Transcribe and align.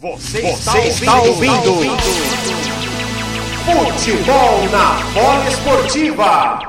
Você, 0.00 0.40
Você 0.42 0.78
está, 0.78 1.20
ouvindo, 1.22 1.42
está 1.42 1.70
ouvindo. 1.70 1.96
Futebol 3.64 4.68
na 4.70 5.02
bola 5.12 5.48
esportiva. 5.48 6.60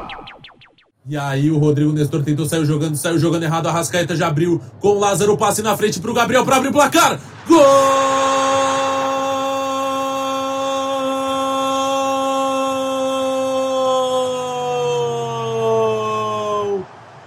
E 1.07 1.15
aí 1.15 1.51
o 1.51 1.59
Rodrigo 1.59 1.93
Nestor 1.93 2.23
tentou 2.23 2.47
sair 2.47 2.65
jogando, 2.65 2.95
saiu 2.95 3.19
jogando 3.19 3.43
errado, 3.43 3.67
a 3.67 3.71
Rascaeta 3.71 4.15
já 4.15 4.29
abriu 4.29 4.59
com 4.79 4.87
o 4.87 4.99
Lázaro, 4.99 5.37
passe 5.37 5.61
na 5.61 5.77
frente 5.77 5.99
pro 5.99 6.11
Gabriel 6.11 6.43
para 6.43 6.55
abrir 6.55 6.69
o 6.69 6.73
placar. 6.73 7.19
Gol! 7.47 7.63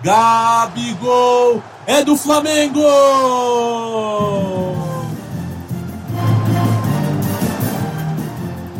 Gabigol 0.03 1.63
é 1.87 2.03
do 2.03 2.17
Flamengo! 2.17 2.83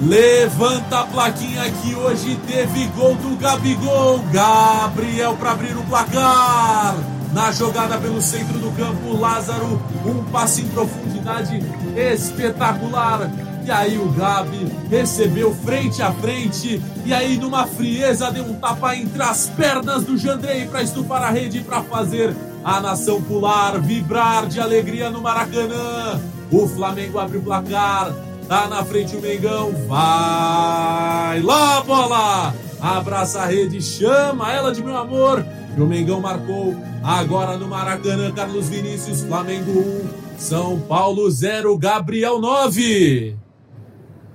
Levanta 0.03 0.99
a 0.99 1.07
plaquinha 1.07 1.71
que 1.71 1.95
hoje 1.95 2.37
teve 2.49 2.87
gol 2.89 3.15
do 3.15 3.37
Gabigol. 3.37 4.19
Gabriel 4.33 5.37
para 5.37 5.53
abrir 5.53 5.77
o 5.77 5.83
placar. 5.85 6.97
Na 7.33 7.53
jogada 7.53 7.97
pelo 7.99 8.21
centro 8.21 8.59
do 8.59 8.73
campo, 8.73 9.17
Lázaro, 9.17 9.81
um 10.05 10.25
passe 10.25 10.63
em 10.63 10.69
profundidade 10.69 11.61
espetacular. 11.97 13.31
E 13.65 13.71
aí 13.71 13.97
o 13.97 14.09
Gabi 14.09 14.67
recebeu 14.91 15.55
frente 15.55 16.03
a 16.03 16.11
frente 16.11 16.83
e 17.07 17.15
aí 17.15 17.39
numa 17.39 17.65
frieza 17.65 18.29
deu 18.33 18.45
um 18.45 18.55
tapa 18.55 18.97
entre 18.97 19.23
as 19.23 19.49
pernas 19.51 20.03
do 20.03 20.19
Jandrei 20.19 20.67
para 20.67 20.83
estufar 20.83 21.23
a 21.23 21.31
rede 21.31 21.61
para 21.61 21.81
fazer 21.81 22.35
a 22.65 22.81
nação 22.81 23.23
pular, 23.23 23.81
vibrar 23.81 24.49
de 24.49 24.61
alegria 24.61 25.11
no 25.11 25.23
Maracanã. 25.23 26.21
O 26.51 26.67
Flamengo 26.67 27.21
abre 27.21 27.39
o 27.39 27.43
placar 27.43 28.13
Tá 28.49 28.69
na 28.69 28.85
frente 28.85 29.17
o 29.17 29.21
Mengão. 29.21 29.73
Vai 29.87 31.41
lá, 31.41 31.83
bola! 31.83 32.55
Abraça 32.81 33.43
a 33.43 33.47
rede, 33.47 33.81
chama 33.81 34.53
ela 34.53 34.73
de 34.73 34.83
meu 34.83 34.97
amor. 34.97 35.45
E 35.77 35.81
o 35.81 35.87
Mengão 35.87 36.21
marcou 36.21 36.77
agora 37.03 37.57
no 37.57 37.69
Maracanã. 37.69 38.33
Carlos 38.33 38.69
Vinícius, 38.69 39.23
Flamengo 39.23 39.71
1, 39.71 40.39
São 40.39 40.81
Paulo 40.81 41.31
0, 41.31 41.79
Gabriel 41.79 42.41
9. 42.41 43.37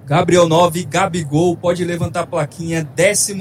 Gabriel 0.08 0.48
9, 0.48 0.86
Gabigol 0.86 1.58
pode 1.58 1.84
levantar 1.84 2.22
a 2.22 2.26
plaquinha, 2.26 2.82
12 2.96 3.36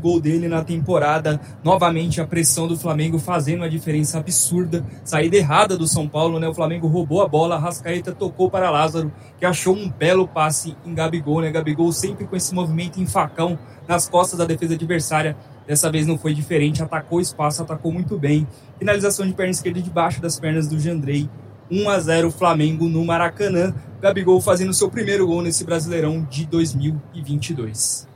gol 0.00 0.20
dele 0.20 0.48
na 0.48 0.64
temporada. 0.64 1.40
Novamente 1.62 2.20
a 2.20 2.26
pressão 2.26 2.66
do 2.66 2.76
Flamengo 2.76 3.16
fazendo 3.16 3.60
uma 3.60 3.70
diferença 3.70 4.18
absurda. 4.18 4.84
Saída 5.04 5.36
errada 5.36 5.78
do 5.78 5.86
São 5.86 6.08
Paulo, 6.08 6.40
né? 6.40 6.48
O 6.48 6.52
Flamengo 6.52 6.88
roubou 6.88 7.22
a 7.22 7.28
bola, 7.28 7.60
Rascaeta 7.60 8.10
tocou 8.10 8.50
para 8.50 8.70
Lázaro, 8.70 9.12
que 9.38 9.46
achou 9.46 9.72
um 9.72 9.88
belo 9.88 10.26
passe 10.26 10.76
em 10.84 10.92
Gabigol, 10.92 11.42
né? 11.42 11.50
Gabigol 11.52 11.92
sempre 11.92 12.26
com 12.26 12.34
esse 12.34 12.52
movimento 12.52 13.00
em 13.00 13.06
facão 13.06 13.56
nas 13.86 14.08
costas 14.08 14.36
da 14.36 14.44
defesa 14.44 14.74
adversária. 14.74 15.36
Dessa 15.64 15.92
vez 15.92 16.08
não 16.08 16.18
foi 16.18 16.34
diferente, 16.34 16.82
atacou 16.82 17.18
o 17.18 17.22
espaço, 17.22 17.62
atacou 17.62 17.92
muito 17.92 18.18
bem. 18.18 18.48
Finalização 18.80 19.24
de 19.24 19.32
perna 19.32 19.52
esquerda 19.52 19.80
debaixo 19.80 20.20
das 20.20 20.40
pernas 20.40 20.66
do 20.66 20.76
Jandrei. 20.76 21.30
1 21.70 21.88
a 21.88 22.00
0 22.00 22.30
Flamengo 22.30 22.88
no 22.88 23.04
Maracanã. 23.04 23.72
Gabigol 24.00 24.40
fazendo 24.40 24.74
seu 24.74 24.90
primeiro 24.90 25.26
gol 25.26 25.42
nesse 25.42 25.64
Brasileirão 25.64 26.26
de 26.28 26.44
2022. 26.46 28.08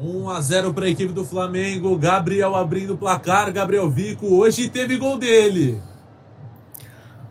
1 0.00 0.30
a 0.30 0.40
0 0.40 0.72
para 0.72 0.86
a 0.86 0.88
equipe 0.88 1.12
do 1.12 1.24
Flamengo. 1.24 1.96
Gabriel 1.98 2.54
abrindo 2.54 2.94
o 2.94 2.96
placar. 2.96 3.52
Gabriel 3.52 3.90
Vico 3.90 4.26
hoje 4.26 4.68
teve 4.68 4.96
gol 4.96 5.18
dele. 5.18 5.80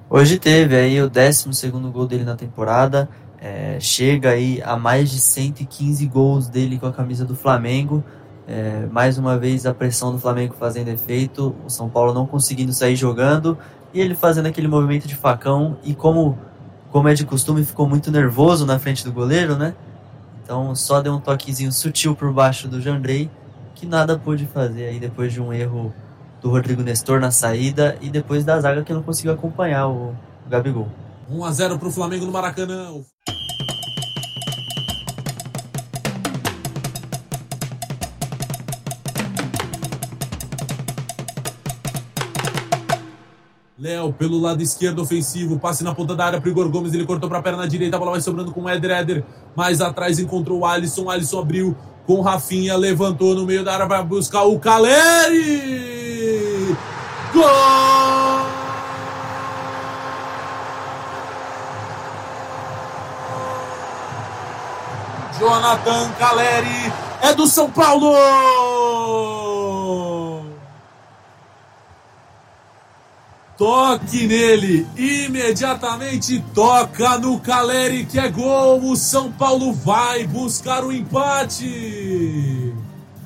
Hoje 0.10 0.38
teve 0.38 0.76
aí 0.76 1.02
o 1.02 1.10
12 1.10 1.70
gol 1.92 2.06
dele 2.06 2.24
na 2.24 2.36
temporada. 2.36 3.10
É, 3.40 3.80
chega 3.80 4.32
aí 4.32 4.62
a 4.64 4.78
mais 4.78 5.10
de 5.10 5.20
115 5.20 6.06
gols 6.08 6.48
dele 6.48 6.78
com 6.78 6.86
a 6.86 6.94
camisa 6.94 7.26
do 7.26 7.36
Flamengo. 7.36 8.04
É, 8.48 8.86
mais 8.92 9.18
uma 9.18 9.38
vez 9.38 9.66
a 9.66 9.74
pressão 9.74 10.12
do 10.12 10.20
Flamengo 10.20 10.56
fazendo 10.60 10.90
efeito, 10.90 11.56
o 11.66 11.70
São 11.70 11.90
Paulo 11.90 12.14
não 12.14 12.28
conseguindo 12.28 12.72
sair 12.72 12.96
jogando 12.96 13.58
e 13.95 14.01
ele 14.01 14.13
fazendo 14.13 14.47
aquele 14.47 14.67
movimento 14.67 15.07
de 15.07 15.16
facão. 15.16 15.78
E 15.83 15.95
como 15.95 16.38
como 16.91 17.09
é 17.09 17.13
de 17.13 17.25
costume, 17.25 17.66
ficou 17.66 17.89
muito 17.89 18.11
nervoso 18.11 18.66
na 18.66 18.79
frente 18.79 19.03
do 19.03 19.11
goleiro, 19.11 19.57
né? 19.57 19.73
Então 20.44 20.75
só 20.75 21.01
deu 21.01 21.13
um 21.13 21.19
toquezinho 21.19 21.72
sutil 21.72 22.16
por 22.16 22.31
baixo 22.31 22.67
do 22.67 22.79
Jandrei, 22.79 23.29
que 23.73 23.85
nada 23.85 24.17
pôde 24.17 24.45
fazer 24.45 24.85
aí 24.85 25.00
depois 25.00 25.33
de 25.33 25.41
um 25.41 25.51
erro 25.51 25.94
do 26.41 26.50
Rodrigo 26.50 26.83
Nestor 26.83 27.19
na 27.19 27.31
saída 27.31 27.97
e 28.01 28.09
depois 28.09 28.45
da 28.45 28.59
zaga 28.59 28.83
que 28.83 28.94
não 28.94 29.01
conseguiu 29.01 29.33
acompanhar 29.33 29.88
o, 29.88 30.13
Gabigol. 30.47 30.88
1 31.29 31.44
a 31.44 31.51
0 31.51 31.79
para 31.79 31.88
o 31.88 31.91
Flamengo 31.91 32.25
no 32.25 32.31
Maracanã. 32.31 32.91
Léo 43.85 44.12
pelo 44.12 44.40
lado 44.40 44.63
esquerdo 44.63 45.03
ofensivo, 45.03 45.59
passe 45.59 45.84
na 45.84 45.94
ponta 45.94 46.16
da 46.16 46.25
área 46.25 46.41
para 46.41 46.50
Igor 46.50 46.68
Gomes, 46.69 46.91
ele 46.91 47.06
cortou 47.06 47.29
para 47.29 47.38
a 47.38 47.41
perna 47.44 47.68
direita, 47.68 47.96
a 47.96 48.00
bola 48.00 48.13
vai 48.13 48.22
sobrando 48.22 48.51
com 48.51 48.63
o 48.63 48.68
Éder 48.68 48.90
Éder, 48.90 49.23
mais 49.56 49.79
atrás 49.79 50.18
encontrou 50.18 50.62
o 50.62 50.66
Alisson, 50.66 51.07
Alisson 51.07 51.40
abriu 51.40 51.78
com 52.07 52.19
Rafinha, 52.22 52.75
levantou 52.75 53.35
no 53.35 53.45
meio 53.45 53.63
da 53.63 53.75
área, 53.75 53.85
vai 53.85 54.03
buscar 54.03 54.41
o 54.41 54.57
Caleri! 54.57 55.16
Gol! 57.31 57.45
Jonathan 65.40 66.09
Caleri 66.18 66.91
é 67.22 67.35
do 67.35 67.45
São 67.45 67.69
Paulo! 67.69 68.75
Toque 73.58 74.28
nele, 74.28 74.86
imediatamente 74.98 76.44
toca 76.54 77.18
no 77.18 77.40
Caleri 77.40 78.06
que 78.06 78.20
é 78.20 78.28
gol. 78.28 78.84
O 78.84 78.98
São 78.98 79.32
Paulo 79.32 79.72
vai 79.72 80.28
buscar 80.28 80.84
o 80.84 80.92
empate. 80.92 82.74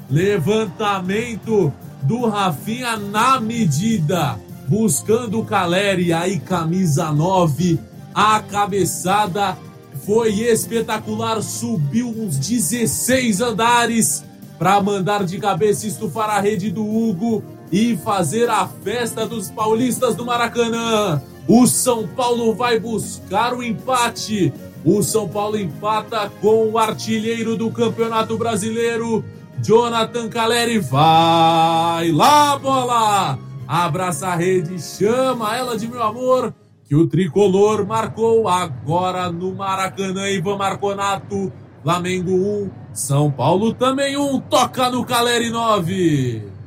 Levantamento 0.08 1.74
do 2.04 2.28
Rafinha 2.28 2.96
na 2.96 3.40
medida, 3.40 4.40
buscando 4.68 5.40
o 5.40 5.46
Caleri. 5.46 6.14
Aí, 6.14 6.40
camisa 6.40 7.12
9, 7.12 7.80
a 8.14 8.40
cabeçada 8.40 9.58
foi 10.06 10.42
espetacular. 10.42 11.42
Subiu 11.42 12.08
uns 12.08 12.38
16 12.38 13.42
andares 13.42 14.24
para 14.60 14.80
mandar 14.80 15.24
de 15.24 15.40
cabeça 15.40 15.88
estufar 15.88 16.30
a 16.30 16.40
rede 16.40 16.70
do 16.70 16.86
Hugo 16.86 17.44
e 17.72 17.96
fazer 17.98 18.50
a 18.50 18.68
festa 18.68 19.26
dos 19.26 19.50
paulistas 19.52 20.16
do 20.16 20.26
Maracanã. 20.26 21.22
O 21.48 21.66
São 21.68 22.08
Paulo 22.08 22.54
vai 22.54 22.80
buscar 22.80 23.54
o 23.54 23.64
empate. 23.64 24.54
O 24.86 25.02
São 25.02 25.28
Paulo 25.28 25.58
empata 25.58 26.32
com 26.42 26.72
o 26.72 26.78
artilheiro 26.78 27.56
do 27.56 27.70
Campeonato 27.72 28.38
Brasileiro, 28.38 29.24
Jonathan 29.62 30.30
Caleri. 30.30 30.80
Vai 30.80 32.12
lá, 32.12 32.58
bola! 32.58 33.40
Abraça 33.68 34.30
a 34.30 34.36
rede, 34.36 34.82
chama 34.82 35.56
ela 35.56 35.78
de 35.78 35.88
meu 35.88 36.02
amor, 36.02 36.56
que 36.86 36.96
o 36.96 37.06
tricolor 37.06 37.86
marcou 37.86 38.48
agora 38.48 39.32
no 39.32 39.54
Maracanã. 39.54 40.28
Ivan 40.28 40.58
Marconato, 40.58 41.52
Flamengo 41.84 42.32
1, 42.32 42.72
São 42.94 43.30
Paulo 43.30 43.74
também 43.74 44.18
1, 44.18 44.40
toca 44.42 44.90
no 44.90 45.06
Caleri 45.06 45.52
9. 45.52 46.59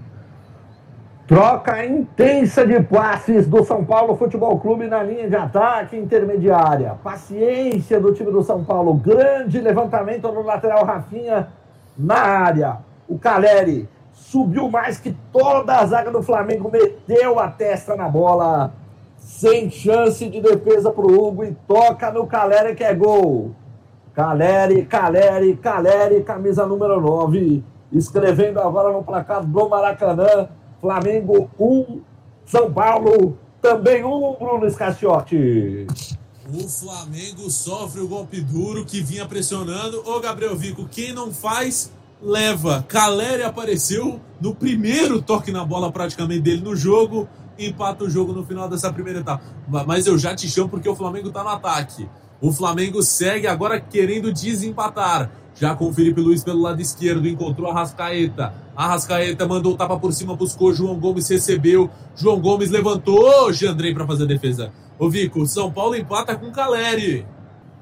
Troca 1.27 1.85
intensa 1.87 2.67
de 2.67 2.83
passes 2.83 3.47
do 3.47 3.65
São 3.65 3.85
Paulo 3.85 4.17
Futebol 4.17 4.59
Clube 4.59 4.89
na 4.89 5.05
linha 5.05 5.29
de 5.29 5.37
ataque 5.37 5.97
intermediária. 5.97 6.97
Paciência 7.03 8.01
do 8.01 8.13
time 8.13 8.33
do 8.33 8.43
São 8.43 8.65
Paulo. 8.65 8.95
Grande 8.95 9.61
levantamento 9.61 10.31
no 10.33 10.43
lateral 10.43 10.85
Rafinha 10.85 11.49
na 11.97 12.17
área. 12.17 12.79
O 13.09 13.19
Caleri 13.19 13.89
subiu 14.13 14.69
mais 14.69 14.99
que 14.99 15.17
toda 15.33 15.79
a 15.79 15.87
zaga 15.87 16.11
do 16.11 16.23
Flamengo, 16.23 16.71
meteu 16.71 17.39
a 17.39 17.49
testa 17.49 17.95
na 17.95 18.09
bola. 18.09 18.73
Sem 19.17 19.71
chance 19.71 20.29
de 20.29 20.41
defesa 20.41 20.91
para 20.91 21.07
o 21.07 21.29
Hugo 21.29 21.45
e 21.45 21.53
toca 21.69 22.11
no 22.11 22.27
Caleri 22.27 22.75
que 22.75 22.83
é 22.83 22.93
gol. 22.93 23.53
Caleri, 24.13 24.85
Caleri, 24.85 25.55
Caleri, 25.55 26.25
camisa 26.25 26.67
número 26.67 27.01
9. 27.01 27.63
Escrevendo 27.93 28.61
agora 28.61 28.93
no 28.93 29.05
placar 29.05 29.45
do 29.45 29.69
Maracanã. 29.69 30.49
Flamengo 30.83 31.49
1, 31.61 31.65
um, 31.65 32.01
São 32.45 32.73
Paulo 32.73 33.39
também 33.63 34.03
1, 34.03 34.09
um, 34.09 34.35
Bruno 34.35 34.67
Escaciotti. 34.67 35.87
O 36.53 36.69
Flamengo 36.69 37.49
sofre 37.49 38.01
o 38.01 38.09
golpe 38.09 38.41
duro 38.41 38.85
que 38.85 39.01
vinha 39.01 39.25
pressionando. 39.25 40.03
Ô 40.05 40.19
Gabriel 40.19 40.57
Vico, 40.57 40.89
quem 40.91 41.13
não 41.13 41.33
faz, 41.33 41.93
leva. 42.21 42.85
Caleri 42.89 43.45
apareceu 43.45 44.21
no 44.41 44.57
primeiro 44.57 45.23
toque 45.23 45.53
na 45.53 45.65
bola 45.65 45.93
praticamente 45.93 46.41
dele 46.41 46.63
no 46.63 46.75
jogo. 46.75 47.29
Empata 47.57 48.03
o 48.03 48.11
jogo 48.11 48.33
no 48.33 48.45
final 48.45 48.69
dessa 48.69 48.93
primeira 48.93 49.21
etapa. 49.21 49.45
Mas 49.87 50.09
eu 50.09 50.19
já 50.19 50.35
te 50.35 50.51
chamo 50.51 50.69
porque 50.69 50.89
o 50.89 50.97
Flamengo 50.97 51.31
tá 51.31 51.45
no 51.45 51.51
ataque. 51.51 52.09
O 52.41 52.51
Flamengo 52.53 53.05
segue 53.05 53.47
agora 53.47 53.81
querendo 53.81 54.33
desempatar. 54.33 55.31
Já 55.55 55.75
com 55.75 55.89
o 55.89 55.93
Felipe 55.93 56.21
Luiz 56.21 56.43
pelo 56.43 56.63
lado 56.63 56.81
esquerdo, 56.81 57.29
encontrou 57.29 57.71
a 57.71 57.75
Rascaeta. 57.75 58.55
A 58.75 58.89
Rascaeta 58.89 59.47
mandou 59.47 59.75
o 59.75 59.77
tapa 59.77 59.99
por 59.99 60.13
cima, 60.13 60.35
buscou. 60.35 60.73
João 60.73 60.99
Gomes 60.99 61.29
recebeu. 61.29 61.91
João 62.17 62.41
Gomes 62.41 62.71
levantou. 62.71 63.53
Jandrei 63.53 63.95
para 63.95 64.07
fazer 64.07 64.25
a 64.25 64.27
defesa. 64.27 64.73
Ô 64.99 65.11
Vico, 65.11 65.47
São 65.47 65.71
Paulo 65.71 65.95
empata 65.95 66.35
com 66.37 66.47
o 66.47 66.53
Caleri. 66.53 67.27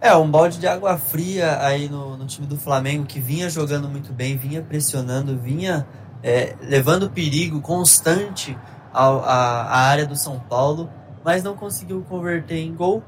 É, 0.01 0.15
um 0.17 0.31
balde 0.31 0.59
de 0.59 0.67
água 0.67 0.97
fria 0.97 1.59
aí 1.61 1.89
no, 1.89 2.17
no 2.17 2.27
time 2.27 2.47
do 2.47 2.57
Flamengo, 2.57 3.05
que 3.05 3.21
vinha 3.21 3.51
jogando 3.51 3.89
muito 3.89 4.13
bem, 4.13 4.37
vinha 4.37 4.63
pressionando, 4.63 5.39
vinha 5.39 5.87
é, 6.23 6.57
levando 6.63 7.11
perigo 7.11 7.61
constante 7.61 8.57
ao, 8.93 9.21
a, 9.23 9.63
a 9.63 9.79
área 9.89 10.07
do 10.07 10.17
São 10.17 10.41
Paulo, 10.41 10.89
mas 11.23 11.43
não 11.43 11.55
conseguiu 11.55 12.03
converter 12.09 12.59
em 12.59 12.75
gol. 12.75 13.03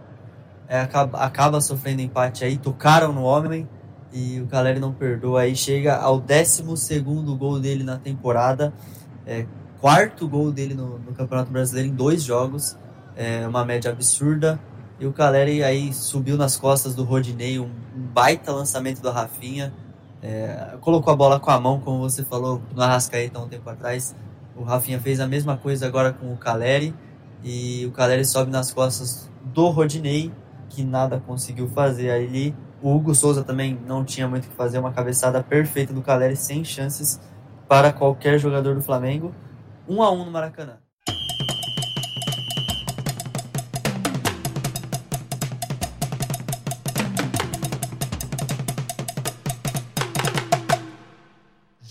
É, 0.69 0.81
acaba, 0.81 1.19
acaba 1.19 1.61
sofrendo 1.61 2.03
empate 2.03 2.45
aí, 2.45 2.59
tocaram 2.59 3.13
no 3.13 3.23
homem 3.23 3.69
e 4.13 4.41
o 4.41 4.47
Caleri 4.47 4.79
não 4.79 4.93
perdoa. 4.93 5.43
Aí, 5.43 5.57
chega 5.57 5.97
ao 5.97 6.21
12 6.21 6.63
gol 7.01 7.59
dele 7.59 7.83
na 7.83 7.97
temporada, 7.97 8.73
é, 9.27 9.47
quarto 9.81 10.29
gol 10.29 10.53
dele 10.53 10.75
no, 10.75 10.99
no, 10.99 11.13
Campeonato 11.13 11.51
Brasileiro 11.51 11.89
em 11.89 11.95
dois 11.95 12.23
jogos, 12.23 12.77
é 13.17 13.47
uma 13.47 13.65
média 13.65 13.91
absurda. 13.91 14.61
E 15.01 15.07
o 15.07 15.13
Caleri 15.13 15.65
aí 15.65 15.93
subiu 15.93 16.37
nas 16.37 16.57
costas 16.57 16.95
do 16.95 17.03
Rodinei, 17.03 17.59
um, 17.59 17.65
um 17.65 18.03
baita 18.15 18.53
lançamento 18.53 19.01
do 19.01 19.11
Rafinha, 19.11 19.73
é, 20.23 20.77
colocou 20.81 21.13
a 21.13 21.17
bola 21.17 21.41
com 21.41 21.51
a 21.51 21.59
mão, 21.59 21.81
como 21.81 21.99
você 21.99 22.23
falou 22.23 22.63
no 22.73 22.81
Arrascaeta 22.81 23.41
um 23.41 23.49
tempo 23.49 23.69
atrás. 23.69 24.15
O 24.55 24.63
Rafinha 24.63 25.01
fez 25.01 25.19
a 25.19 25.27
mesma 25.27 25.57
coisa 25.57 25.87
agora 25.87 26.13
com 26.13 26.33
o 26.33 26.37
Caleri, 26.37 26.95
e 27.43 27.85
o 27.87 27.91
Caleri 27.91 28.25
sobe 28.25 28.53
nas 28.53 28.73
costas 28.73 29.29
do 29.43 29.69
Rodinei, 29.71 30.31
que 30.75 30.83
nada 30.83 31.21
conseguiu 31.27 31.69
fazer 31.69 32.11
ali 32.11 32.55
o 32.83 32.93
Hugo 32.97 33.15
Souza 33.15 33.45
também 33.45 33.79
não 33.87 34.05
tinha 34.05 34.27
muito 34.27 34.47
o 34.47 34.49
que 34.49 34.57
fazer, 34.57 34.79
uma 34.79 34.93
cabeçada 34.93 35.41
perfeita 35.41 35.93
do 35.93 36.03
Caleri, 36.03 36.35
sem 36.35 36.65
chances 36.65 37.21
para 37.69 37.93
qualquer 37.93 38.39
jogador 38.39 38.75
do 38.75 38.83
Flamengo. 38.83 39.33
1 39.89 39.95
um 39.95 40.03
a 40.03 40.11
1 40.11 40.21
um 40.21 40.25
no 40.25 40.31
Maracanã. 40.33 40.79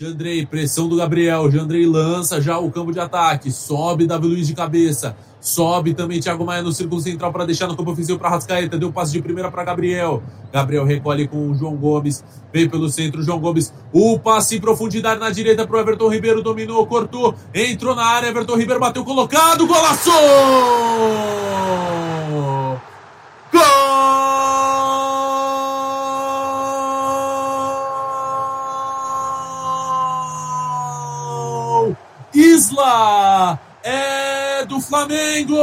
Jandrei, 0.01 0.43
pressão 0.47 0.89
do 0.89 0.95
Gabriel. 0.95 1.51
Jandrei 1.51 1.85
lança 1.85 2.41
já 2.41 2.57
o 2.57 2.71
campo 2.71 2.91
de 2.91 2.99
ataque. 2.99 3.51
Sobe 3.51 4.07
Davi 4.07 4.25
Luiz 4.25 4.47
de 4.47 4.55
cabeça. 4.55 5.15
Sobe 5.39 5.93
também 5.93 6.19
Thiago 6.19 6.43
Maia 6.43 6.63
no 6.63 6.71
círculo 6.71 6.99
central 6.99 7.31
para 7.31 7.45
deixar 7.45 7.67
no 7.67 7.77
campo 7.77 7.91
ofensivo 7.91 8.17
para 8.17 8.29
Rascaeta. 8.29 8.79
Deu 8.79 8.91
passe 8.91 9.11
de 9.11 9.21
primeira 9.21 9.51
para 9.51 9.63
Gabriel. 9.63 10.23
Gabriel 10.51 10.85
recolhe 10.85 11.27
com 11.27 11.51
o 11.51 11.53
João 11.53 11.75
Gomes. 11.75 12.23
Vem 12.51 12.67
pelo 12.67 12.89
centro, 12.89 13.21
João 13.21 13.39
Gomes. 13.39 13.71
O 13.93 14.17
passe 14.17 14.55
em 14.55 14.59
profundidade 14.59 15.19
na 15.19 15.29
direita 15.29 15.67
para 15.67 15.77
o 15.77 15.79
Everton 15.79 16.09
Ribeiro. 16.09 16.41
Dominou, 16.41 16.83
cortou. 16.87 17.35
Entrou 17.53 17.93
na 17.95 18.03
área. 18.03 18.29
Everton 18.29 18.55
Ribeiro 18.55 18.79
bateu 18.79 19.05
colocado. 19.05 19.67
Golaço! 19.67 20.09
Do 34.81 34.87
Flamengo! 34.87 35.55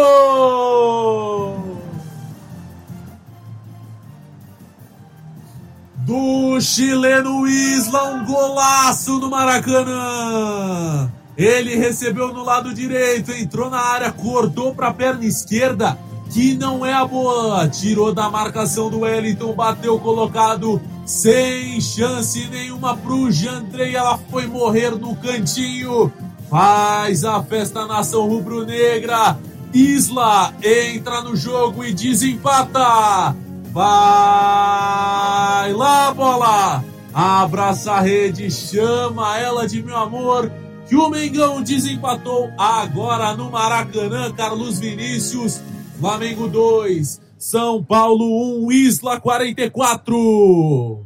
Do 6.06 6.60
chileno 6.60 7.46
Isla, 7.46 8.04
um 8.14 8.24
golaço 8.24 9.18
no 9.18 9.28
Maracanã! 9.28 11.12
Ele 11.36 11.76
recebeu 11.76 12.32
no 12.32 12.42
lado 12.44 12.72
direito, 12.72 13.32
entrou 13.32 13.68
na 13.68 13.80
área, 13.80 14.10
cortou 14.10 14.74
para 14.74 14.88
a 14.88 14.94
perna 14.94 15.24
esquerda, 15.24 15.98
que 16.32 16.54
não 16.54 16.84
é 16.84 16.92
a 16.92 17.04
boa. 17.04 17.68
Tirou 17.68 18.12
da 18.12 18.30
marcação 18.30 18.90
do 18.90 19.00
Wellington, 19.00 19.52
bateu 19.52 20.00
colocado, 20.00 20.80
sem 21.04 21.80
chance 21.80 22.48
nenhuma 22.48 22.96
pro 22.96 23.30
Jandrei. 23.30 23.94
Ela 23.94 24.18
foi 24.30 24.46
morrer 24.48 24.90
no 24.90 25.14
cantinho. 25.14 26.12
Faz 26.48 27.24
a 27.24 27.42
festa 27.42 27.86
nação 27.86 28.26
rubro-negra. 28.26 29.38
Isla 29.72 30.54
entra 30.62 31.20
no 31.20 31.36
jogo 31.36 31.84
e 31.84 31.92
desempata. 31.92 33.36
Vai 33.70 33.84
lá, 35.74 36.14
bola. 36.14 36.82
Abraça 37.12 37.92
a 37.92 38.00
rede, 38.00 38.50
chama 38.50 39.38
ela 39.38 39.68
de 39.68 39.82
meu 39.82 39.96
amor. 39.96 40.50
Que 40.88 40.96
o 40.96 41.10
Mengão 41.10 41.62
desempatou 41.62 42.50
agora 42.56 43.36
no 43.36 43.50
Maracanã. 43.50 44.32
Carlos 44.32 44.78
Vinícius, 44.78 45.60
Flamengo 46.00 46.48
2, 46.48 47.20
São 47.38 47.84
Paulo 47.84 48.64
1, 48.66 48.72
Isla 48.72 49.20
44. 49.20 51.04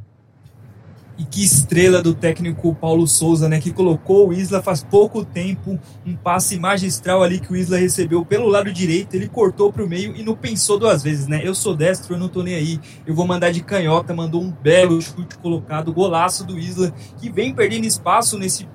E 1.18 1.24
que 1.24 1.44
estrela 1.44 2.00
do 2.00 2.14
técnico 2.14 2.74
Paulo 2.74 3.06
Souza, 3.06 3.48
né? 3.48 3.60
Que 3.60 3.70
colocou 3.70 4.28
o 4.28 4.32
Isla 4.32 4.62
faz 4.62 4.82
pouco 4.82 5.24
tempo. 5.24 5.78
Um 6.06 6.16
passe 6.16 6.58
magistral 6.58 7.22
ali 7.22 7.38
que 7.38 7.52
o 7.52 7.56
Isla 7.56 7.76
recebeu 7.76 8.24
pelo 8.24 8.48
lado 8.48 8.72
direito. 8.72 9.14
Ele 9.14 9.28
cortou 9.28 9.72
para 9.72 9.84
o 9.84 9.88
meio 9.88 10.16
e 10.16 10.22
não 10.22 10.34
pensou 10.34 10.78
duas 10.78 11.02
vezes, 11.02 11.26
né? 11.26 11.40
Eu 11.44 11.54
sou 11.54 11.76
destro, 11.76 12.14
eu 12.14 12.18
não 12.18 12.28
tô 12.28 12.42
nem 12.42 12.54
aí. 12.54 12.80
Eu 13.06 13.14
vou 13.14 13.26
mandar 13.26 13.50
de 13.50 13.62
canhota. 13.62 14.14
Mandou 14.14 14.42
um 14.42 14.50
belo 14.50 15.00
chute 15.02 15.36
colocado. 15.38 15.92
Golaço 15.92 16.44
do 16.44 16.58
Isla, 16.58 16.92
que 17.18 17.30
vem 17.30 17.54
perdendo 17.54 17.84
espaço 17.84 18.38
nesse, 18.38 18.66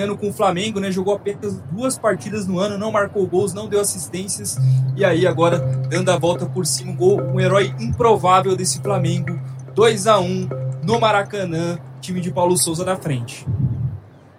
ano 0.00 0.16
com 0.16 0.30
o 0.30 0.32
Flamengo, 0.32 0.80
né? 0.80 0.90
Jogou 0.90 1.14
apenas 1.14 1.60
duas 1.70 1.98
partidas 1.98 2.46
no 2.46 2.58
ano, 2.58 2.78
não 2.78 2.90
marcou 2.90 3.26
gols, 3.26 3.52
não 3.52 3.68
deu 3.68 3.80
assistências. 3.80 4.56
E 4.96 5.04
aí 5.04 5.26
agora 5.26 5.58
dando 5.90 6.10
a 6.10 6.16
volta 6.16 6.46
por 6.46 6.64
cima, 6.64 6.92
um 6.92 6.96
gol, 6.96 7.20
um 7.20 7.38
herói 7.38 7.74
improvável 7.78 8.56
desse 8.56 8.80
Flamengo. 8.80 9.38
2 9.74 10.06
a 10.06 10.20
1 10.20 10.63
no 10.84 11.00
Maracanã, 11.00 11.78
time 12.00 12.20
de 12.20 12.30
Paulo 12.30 12.56
Souza 12.56 12.84
da 12.84 12.96
frente. 12.96 13.46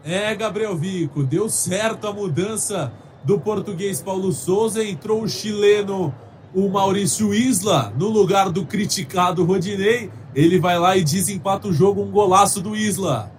É, 0.03 0.33
Gabriel 0.35 0.77
Vico, 0.77 1.23
deu 1.23 1.49
certo 1.49 2.07
a 2.07 2.13
mudança 2.13 2.93
do 3.23 3.39
português 3.39 4.01
Paulo 4.01 4.31
Souza, 4.31 4.83
entrou 4.83 5.23
o 5.23 5.27
chileno, 5.27 6.13
o 6.53 6.69
Maurício 6.69 7.33
Isla, 7.33 7.91
no 7.97 8.07
lugar 8.09 8.51
do 8.51 8.65
criticado 8.65 9.43
Rodinei. 9.43 10.11
Ele 10.35 10.59
vai 10.59 10.77
lá 10.77 10.95
e 10.95 11.03
desempata 11.03 11.67
o 11.67 11.73
jogo, 11.73 12.03
um 12.03 12.11
golaço 12.11 12.61
do 12.61 12.75
Isla. 12.75 13.31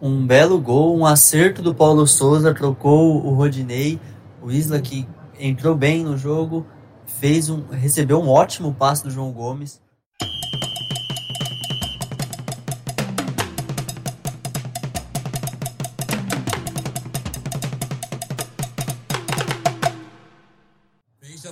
Um 0.00 0.26
belo 0.26 0.60
gol, 0.60 0.96
um 0.96 1.06
acerto 1.06 1.62
do 1.62 1.74
Paulo 1.74 2.06
Souza, 2.06 2.54
trocou 2.54 3.24
o 3.24 3.34
Rodinei, 3.34 3.98
o 4.42 4.50
Isla 4.50 4.80
que 4.80 5.08
entrou 5.40 5.74
bem 5.74 6.04
no 6.04 6.16
jogo, 6.18 6.66
fez 7.06 7.48
um, 7.48 7.64
recebeu 7.70 8.20
um 8.20 8.28
ótimo 8.28 8.74
passe 8.74 9.02
do 9.02 9.10
João 9.10 9.32
Gomes. 9.32 9.80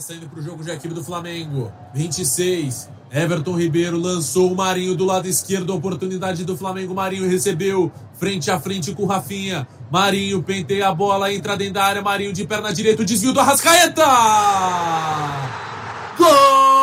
Saindo 0.07 0.29
para 0.29 0.39
o 0.39 0.43
jogo 0.43 0.63
de 0.63 0.71
equipe 0.71 0.95
do 0.95 1.03
Flamengo. 1.03 1.73
26. 1.93 2.89
Everton 3.11 3.57
Ribeiro 3.57 3.99
lançou 3.99 4.53
o 4.53 4.57
Marinho 4.57 4.95
do 4.95 5.05
lado 5.05 5.27
esquerdo. 5.27 5.75
Oportunidade 5.75 6.45
do 6.45 6.57
Flamengo. 6.57 6.95
Marinho 6.95 7.29
recebeu. 7.29 7.91
Frente 8.15 8.49
a 8.49 8.61
frente 8.61 8.95
com 8.95 9.03
o 9.03 9.07
Rafinha. 9.07 9.67
Marinho 9.91 10.41
penteia 10.45 10.87
a 10.89 10.95
bola. 10.95 11.33
Entra 11.33 11.57
dentro 11.57 11.75
da 11.75 11.83
área. 11.85 12.03
Marinho 12.03 12.33
de 12.33 12.47
perna 12.47 12.73
direita. 12.73 13.05
Desvio 13.05 13.33
do 13.33 13.41
Arrascaeta. 13.41 14.05
Gol! 16.17 16.77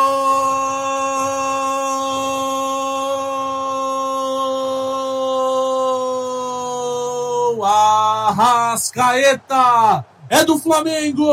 Arrascaeta! 8.34 10.04
É 10.28 10.44
do 10.44 10.58
Flamengo! 10.58 11.24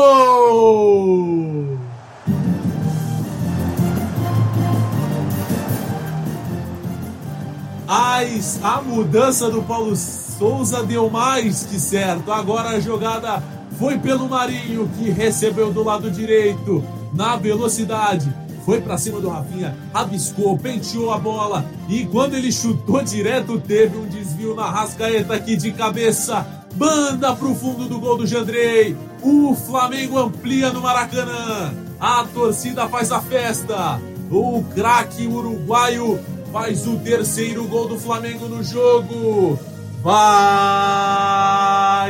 Mas 7.94 8.58
a 8.62 8.80
mudança 8.80 9.50
do 9.50 9.62
Paulo 9.62 9.94
Souza 9.94 10.82
deu 10.82 11.10
mais 11.10 11.66
que 11.66 11.78
certo. 11.78 12.32
Agora 12.32 12.70
a 12.70 12.80
jogada 12.80 13.42
foi 13.78 13.98
pelo 13.98 14.30
Marinho, 14.30 14.88
que 14.96 15.10
recebeu 15.10 15.70
do 15.70 15.84
lado 15.84 16.10
direito, 16.10 16.82
na 17.12 17.36
velocidade. 17.36 18.34
Foi 18.64 18.80
para 18.80 18.96
cima 18.96 19.20
do 19.20 19.28
Rafinha, 19.28 19.76
rabiscou, 19.92 20.56
penteou 20.56 21.12
a 21.12 21.18
bola. 21.18 21.66
E 21.86 22.06
quando 22.06 22.32
ele 22.32 22.50
chutou 22.50 23.02
direto, 23.02 23.60
teve 23.60 23.98
um 23.98 24.06
desvio 24.06 24.54
na 24.54 24.70
rascaeta 24.70 25.34
aqui 25.34 25.54
de 25.54 25.70
cabeça. 25.70 26.46
Manda 26.74 27.36
pro 27.36 27.54
fundo 27.54 27.86
do 27.86 28.00
gol 28.00 28.16
do 28.16 28.26
Jandrei. 28.26 28.96
O 29.20 29.54
Flamengo 29.54 30.18
amplia 30.18 30.72
no 30.72 30.80
Maracanã. 30.80 31.74
A 32.00 32.24
torcida 32.32 32.88
faz 32.88 33.12
a 33.12 33.20
festa. 33.20 34.00
O 34.30 34.64
craque 34.74 35.26
uruguaio 35.26 36.18
faz 36.52 36.86
o 36.86 36.98
terceiro 36.98 37.66
gol 37.66 37.88
do 37.88 37.98
Flamengo 37.98 38.46
no 38.46 38.62
jogo. 38.62 39.58
Vai 40.02 40.14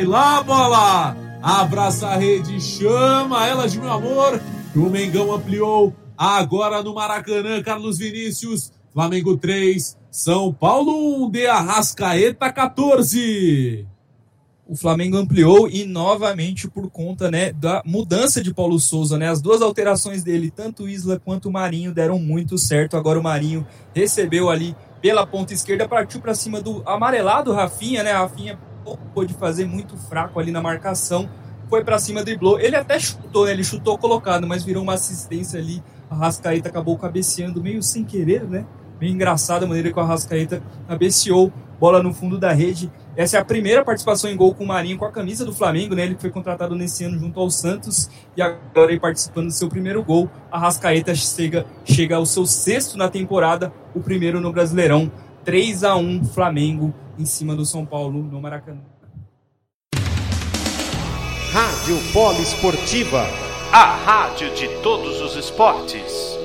lá, 0.05 0.43
bola! 0.43 1.17
Abraça 1.41 2.09
a 2.09 2.17
rede, 2.17 2.61
chama 2.61 3.47
ela 3.47 3.69
de 3.69 3.81
meu 3.81 3.93
amor. 3.93 4.41
O 4.75 4.91
Mengão 4.91 5.33
ampliou 5.33 5.95
agora 6.19 6.83
no 6.83 6.95
Maracanã, 6.95 7.63
Carlos 7.63 7.99
Vinícius. 7.99 8.73
Flamengo 8.93 9.37
3, 9.39 9.97
São 10.11 10.53
Paulo 10.53 11.25
1, 11.25 11.31
de 11.31 11.47
Arrascaeta 11.47 12.53
14 12.53 13.87
o 14.67 14.77
Flamengo 14.77 15.17
ampliou 15.17 15.69
e 15.69 15.85
novamente 15.85 16.69
por 16.69 16.89
conta 16.89 17.31
né, 17.31 17.53
da 17.53 17.83
mudança 17.85 18.43
de 18.43 18.55
Paulo 18.55 18.79
Souza. 18.79 19.19
Né, 19.19 19.29
as 19.29 19.41
duas 19.41 19.61
alterações 19.61 20.23
dele, 20.23 20.51
tanto 20.51 20.89
Isla 20.89 21.21
quanto 21.23 21.49
o 21.49 21.53
Marinho, 21.53 21.93
deram 21.93 22.19
muito 22.19 22.57
certo. 22.57 22.97
Agora 22.97 23.19
o 23.19 23.23
Marinho 23.23 23.67
recebeu 23.95 24.49
ali 24.49 24.77
pela 25.01 25.27
ponta 25.27 25.53
esquerda, 25.53 25.89
partiu 25.89 26.21
para 26.21 26.35
cima 26.35 26.61
do 26.61 26.83
amarelado 26.87 27.53
Rafinha. 27.53 28.03
Né, 28.03 28.13
Rafinha 28.13 28.59
pôde 29.15 29.35
fazer 29.35 29.67
muito 29.67 29.97
fraco 29.97 30.39
ali 30.39 30.51
na 30.51 30.61
marcação, 30.61 31.29
foi 31.69 31.85
para 31.85 31.99
cima, 31.99 32.23
driblou. 32.23 32.61
Ele 32.61 32.77
até 32.77 32.99
chutou, 32.99 33.47
né, 33.47 33.53
ele 33.53 33.65
chutou 33.65 33.99
colocado, 33.99 34.47
mas 34.47 34.63
virou 34.63 34.83
uma 34.83 34.95
assistência 34.95 35.59
ali. 35.59 35.83
A 36.09 36.15
Rascaeta 36.15 36.69
acabou 36.69 36.97
cabeceando 36.97 37.63
meio 37.63 37.83
sem 37.83 38.05
querer, 38.05 38.45
né? 38.45 38.67
Bem 38.99 39.13
engraçada 39.13 39.65
a 39.65 39.69
maneira 39.69 39.91
que 39.91 39.99
o 39.99 40.03
Arrascaeta 40.03 40.63
cabeceou, 40.87 41.53
bola 41.81 42.03
no 42.03 42.15
fundo 42.15 42.39
da 42.39 42.53
rede. 42.53 42.93
Essa 43.15 43.37
é 43.37 43.41
a 43.41 43.45
primeira 43.45 43.85
participação 43.85 44.31
em 44.31 44.37
gol 44.37 44.55
com 44.55 44.65
o 44.65 44.67
Marinho 44.67 44.97
com 44.97 45.05
a 45.05 45.13
camisa 45.13 45.45
do 45.45 45.55
Flamengo, 45.55 45.95
né? 45.95 46.05
Ele 46.05 46.17
foi 46.19 46.31
contratado 46.31 46.75
nesse 46.75 47.05
ano 47.05 47.19
junto 47.19 47.39
ao 47.39 47.51
Santos 47.51 48.11
e 48.35 48.41
agora 48.41 48.91
ele 48.91 49.01
participando 49.01 49.47
do 49.47 49.53
seu 49.53 49.69
primeiro 49.69 50.03
gol. 50.03 50.31
A 50.51 50.59
Rascaeta 50.59 51.15
chega, 51.15 51.67
chega 51.85 52.17
ao 52.17 52.25
seu 52.25 52.47
sexto 52.47 52.97
na 52.97 53.11
temporada, 53.11 53.71
o 53.95 54.01
primeiro 54.01 54.41
no 54.41 54.51
Brasileirão. 54.51 55.13
3 55.45 55.85
a 55.85 55.97
1 55.97 56.25
Flamengo 56.27 56.95
em 57.19 57.27
cima 57.27 57.55
do 57.55 57.67
São 57.67 57.85
Paulo 57.85 58.23
no 58.23 58.41
Maracanã. 58.41 58.81
Rádio 61.53 61.99
Polo 62.15 62.41
Esportiva, 62.41 63.27
a 63.71 63.95
rádio 63.97 64.55
de 64.55 64.69
todos 64.83 65.21
os 65.21 65.37
esportes. 65.37 66.42